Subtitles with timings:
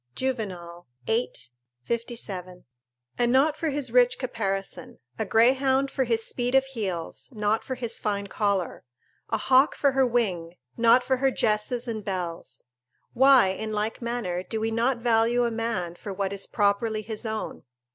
[0.15, 1.31] "Juvenal, viii.
[1.85, 2.65] 57.]
[3.19, 7.75] and not for his rich caparison; a greyhound for his speed of heels, not for
[7.75, 8.83] his fine collar;
[9.29, 12.65] a hawk for her wing, not for her gesses and bells.
[13.13, 17.23] Why, in like manner, do we not value a man for what is properly his
[17.23, 17.61] own?